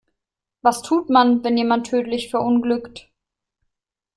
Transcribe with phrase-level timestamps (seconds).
[0.63, 3.07] Was tut man, wenn jemand tödlich verunglückt?